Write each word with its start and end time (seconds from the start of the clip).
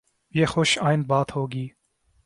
یہ 0.33 0.45
خوش 0.45 0.77
آئند 0.77 1.05
بات 1.05 1.35
ہو 1.35 1.51
گی۔ 1.51 1.67